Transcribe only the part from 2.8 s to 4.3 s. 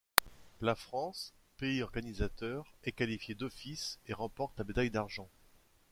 est qualifiée d'office et